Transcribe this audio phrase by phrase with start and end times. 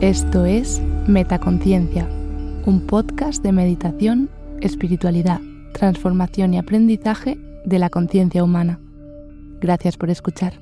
[0.00, 2.08] Esto es Metaconciencia,
[2.64, 4.30] un podcast de meditación,
[4.62, 5.42] espiritualidad,
[5.74, 8.80] transformación y aprendizaje de la conciencia humana.
[9.60, 10.54] Gracias por escuchar.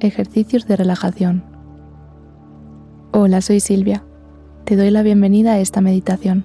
[0.00, 1.44] Ejercicios de relajación.
[3.12, 4.02] Hola, soy Silvia.
[4.64, 6.44] Te doy la bienvenida a esta meditación.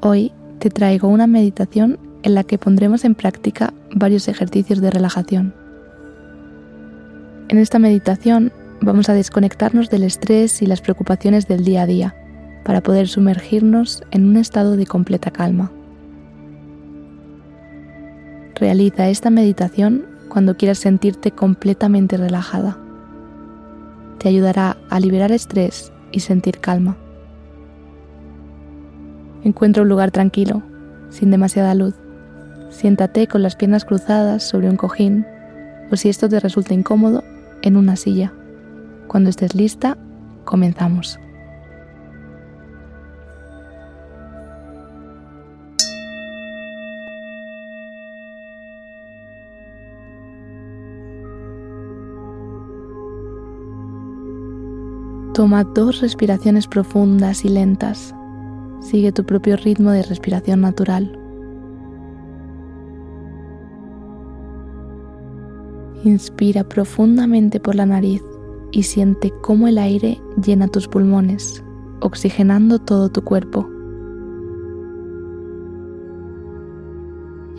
[0.00, 5.61] Hoy te traigo una meditación en la que pondremos en práctica varios ejercicios de relajación.
[7.52, 12.14] En esta meditación vamos a desconectarnos del estrés y las preocupaciones del día a día
[12.64, 15.70] para poder sumergirnos en un estado de completa calma.
[18.54, 22.78] Realiza esta meditación cuando quieras sentirte completamente relajada.
[24.18, 26.96] Te ayudará a liberar estrés y sentir calma.
[29.44, 30.62] Encuentra un lugar tranquilo,
[31.10, 31.96] sin demasiada luz.
[32.70, 35.26] Siéntate con las piernas cruzadas sobre un cojín
[35.90, 37.22] o si esto te resulta incómodo,
[37.62, 38.32] en una silla.
[39.08, 39.96] Cuando estés lista,
[40.44, 41.18] comenzamos.
[55.34, 58.14] Toma dos respiraciones profundas y lentas.
[58.80, 61.21] Sigue tu propio ritmo de respiración natural.
[66.04, 68.24] Inspira profundamente por la nariz
[68.72, 71.62] y siente cómo el aire llena tus pulmones,
[72.00, 73.68] oxigenando todo tu cuerpo.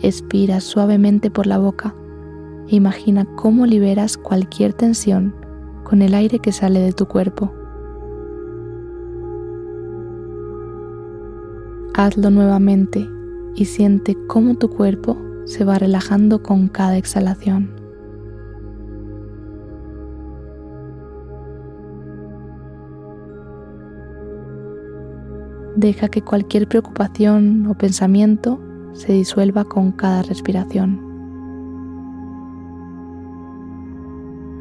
[0.02, 1.94] Expira suavemente por la boca
[2.68, 5.34] e imagina cómo liberas cualquier tensión
[5.82, 7.50] con el aire que sale de tu cuerpo.
[11.94, 13.08] Hazlo nuevamente
[13.54, 17.73] y siente cómo tu cuerpo se va relajando con cada exhalación.
[25.76, 28.60] Deja que cualquier preocupación o pensamiento
[28.92, 31.00] se disuelva con cada respiración.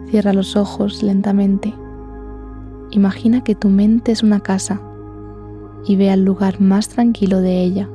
[0.08, 1.74] Cierra los ojos lentamente.
[2.90, 4.82] Imagina que tu mente es una casa
[5.86, 7.90] y ve al lugar más tranquilo de ella.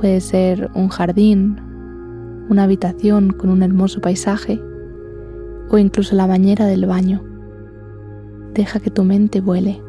[0.00, 1.60] Puede ser un jardín,
[2.48, 4.58] una habitación con un hermoso paisaje
[5.70, 7.22] o incluso la bañera del baño.
[8.54, 9.82] Deja que tu mente vuele.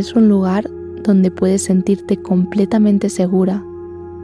[0.00, 0.68] Es un lugar
[1.02, 3.62] donde puedes sentirte completamente segura,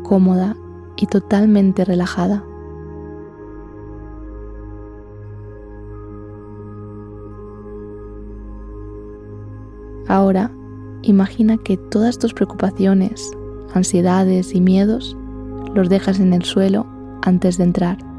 [0.02, 0.56] cómoda
[0.96, 2.44] y totalmente relajada.
[10.08, 10.50] Ahora,
[11.02, 13.30] imagina que todas tus preocupaciones,
[13.74, 15.16] ansiedades y miedos
[15.74, 16.86] los dejas en el suelo
[17.22, 18.09] antes de entrar.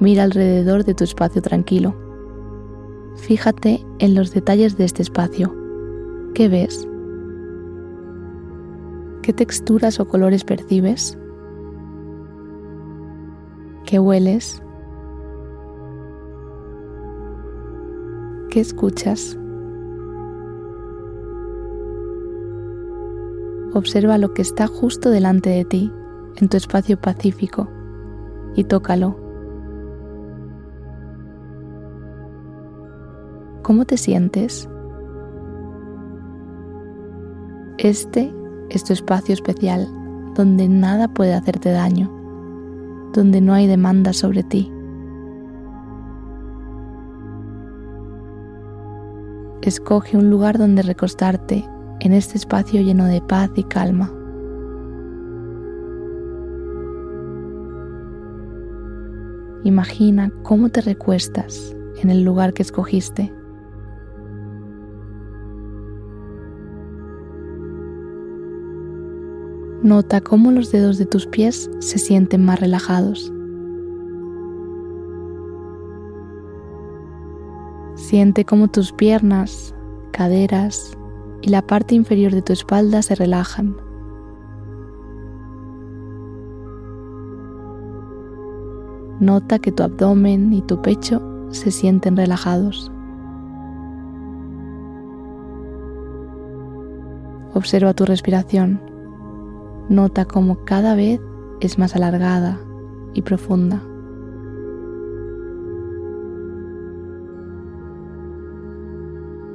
[0.00, 1.94] Mira alrededor de tu espacio tranquilo.
[3.16, 5.52] Fíjate en los detalles de este espacio.
[6.34, 6.86] ¿Qué ves?
[9.22, 11.18] ¿Qué texturas o colores percibes?
[13.86, 14.62] ¿Qué hueles?
[18.50, 19.36] ¿Qué escuchas?
[23.74, 25.92] Observa lo que está justo delante de ti,
[26.36, 27.68] en tu espacio pacífico,
[28.54, 29.27] y tócalo
[33.78, 34.68] ¿Cómo te sientes?
[37.78, 38.34] Este
[38.70, 39.86] es tu espacio especial
[40.34, 42.10] donde nada puede hacerte daño,
[43.12, 44.68] donde no hay demanda sobre ti.
[49.62, 51.64] Escoge un lugar donde recostarte
[52.00, 54.12] en este espacio lleno de paz y calma.
[59.62, 63.37] Imagina cómo te recuestas en el lugar que escogiste.
[69.82, 73.32] Nota cómo los dedos de tus pies se sienten más relajados.
[77.94, 79.74] Siente cómo tus piernas,
[80.10, 80.98] caderas
[81.42, 83.76] y la parte inferior de tu espalda se relajan.
[89.20, 92.90] Nota que tu abdomen y tu pecho se sienten relajados.
[97.54, 98.97] Observa tu respiración.
[99.88, 101.20] Nota cómo cada vez
[101.60, 102.60] es más alargada
[103.14, 103.82] y profunda.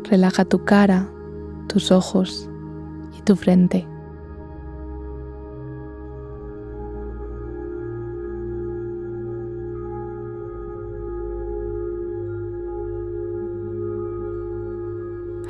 [0.09, 1.09] Relaja tu cara,
[1.67, 2.49] tus ojos
[3.17, 3.87] y tu frente.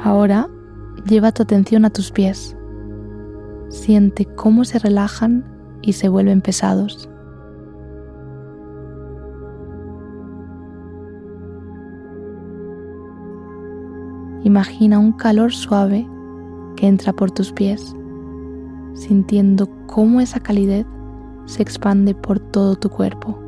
[0.03, 0.49] Ahora
[1.07, 2.57] lleva tu atención a tus pies.
[3.73, 5.43] Siente cómo se relajan
[5.81, 7.09] y se vuelven pesados.
[14.43, 16.07] Imagina un calor suave
[16.75, 17.95] que entra por tus pies,
[18.93, 20.85] sintiendo cómo esa calidez
[21.45, 23.39] se expande por todo tu cuerpo.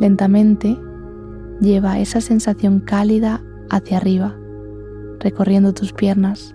[0.00, 0.78] Lentamente
[1.60, 4.36] lleva esa sensación cálida hacia arriba,
[5.20, 6.54] recorriendo tus piernas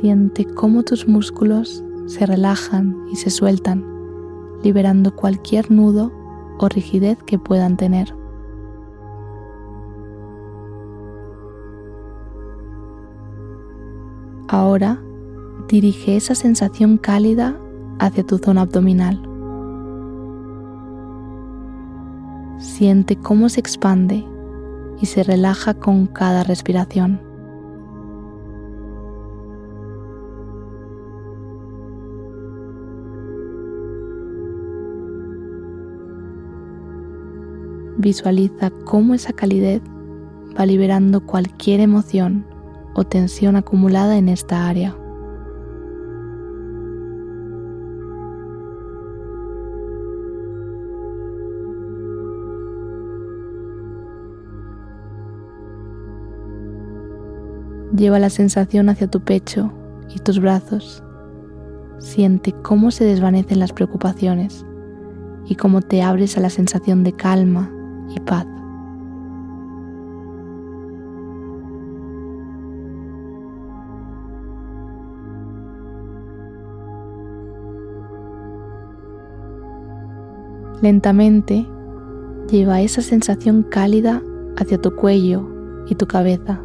[0.00, 3.84] Siente cómo tus músculos se relajan y se sueltan,
[4.62, 6.12] liberando cualquier nudo
[6.60, 8.14] o rigidez que puedan tener.
[14.46, 15.02] Ahora
[15.68, 17.56] dirige esa sensación cálida
[17.98, 19.22] hacia tu zona abdominal.
[22.58, 24.26] Siente cómo se expande
[25.00, 27.20] y se relaja con cada respiración.
[37.98, 39.82] Visualiza cómo esa calidez
[40.58, 42.46] va liberando cualquier emoción
[42.94, 44.96] o tensión acumulada en esta área.
[57.98, 59.72] Lleva la sensación hacia tu pecho
[60.14, 61.02] y tus brazos.
[61.98, 64.64] Siente cómo se desvanecen las preocupaciones
[65.46, 67.72] y cómo te abres a la sensación de calma
[68.14, 68.46] y paz.
[80.80, 81.66] Lentamente
[82.48, 84.22] lleva esa sensación cálida
[84.56, 85.48] hacia tu cuello
[85.88, 86.62] y tu cabeza.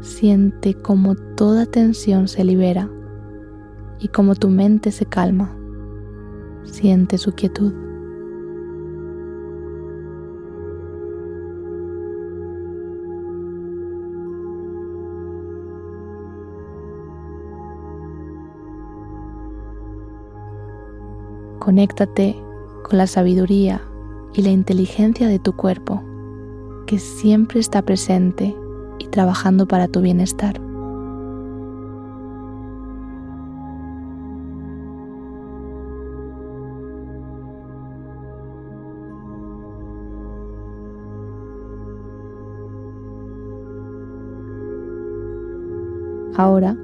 [0.00, 2.90] Siente cómo toda tensión se libera
[3.98, 5.54] y cómo tu mente se calma.
[6.64, 7.74] Siente su quietud.
[21.58, 22.42] Conéctate
[22.88, 23.82] con la sabiduría
[24.32, 26.02] y la inteligencia de tu cuerpo,
[26.86, 28.56] que siempre está presente
[29.00, 30.60] y trabajando para tu bienestar.
[46.36, 46.74] Ahora,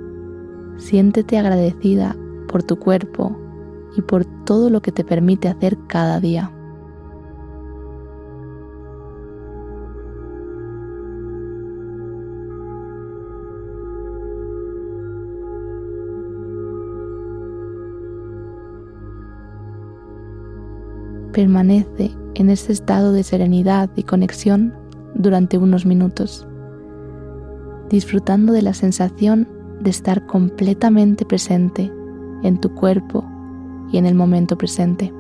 [0.77, 2.17] siéntete agradecida
[2.49, 3.37] por tu cuerpo
[3.97, 6.56] y por todo lo que te permite hacer cada día.
[21.37, 24.73] Permanece en este estado de serenidad y conexión
[25.15, 26.49] durante unos minutos,
[27.91, 29.47] disfrutando de la sensación
[29.83, 31.93] de estar completamente presente
[32.43, 33.23] en tu cuerpo
[33.93, 35.13] y en el momento presente.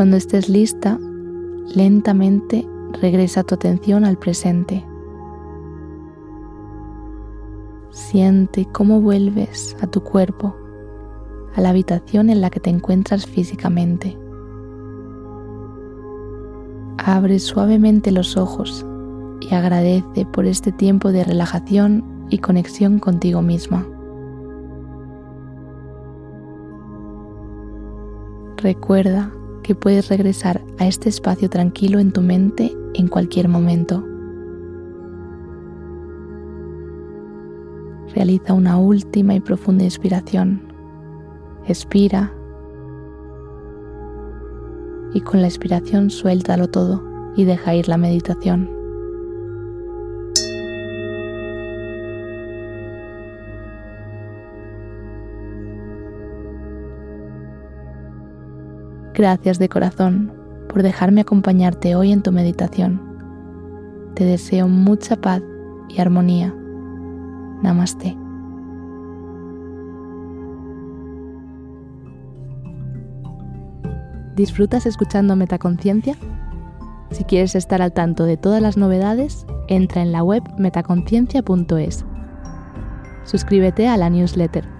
[0.00, 0.98] Cuando estés lista,
[1.74, 2.66] lentamente
[3.02, 4.82] regresa tu atención al presente.
[7.90, 10.56] Siente cómo vuelves a tu cuerpo,
[11.54, 14.18] a la habitación en la que te encuentras físicamente.
[16.96, 18.86] Abre suavemente los ojos
[19.42, 23.86] y agradece por este tiempo de relajación y conexión contigo misma.
[28.56, 34.04] Recuerda que puedes regresar a este espacio tranquilo en tu mente en cualquier momento.
[38.14, 40.62] Realiza una última y profunda inspiración.
[41.66, 42.32] Expira
[45.14, 47.02] y con la expiración suéltalo todo
[47.36, 48.79] y deja ir la meditación.
[59.20, 60.32] Gracias de corazón
[60.66, 63.02] por dejarme acompañarte hoy en tu meditación.
[64.14, 65.42] Te deseo mucha paz
[65.90, 66.54] y armonía.
[67.62, 68.16] Namaste.
[74.36, 76.16] ¿Disfrutas escuchando Metaconciencia?
[77.10, 82.06] Si quieres estar al tanto de todas las novedades, entra en la web metaconciencia.es.
[83.24, 84.79] Suscríbete a la newsletter.